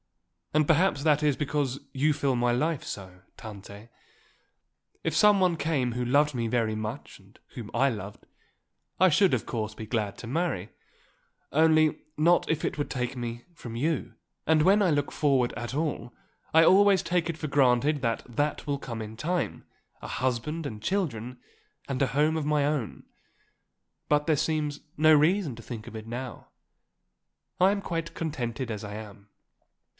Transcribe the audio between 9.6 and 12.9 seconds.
be glad to marry; only not if it would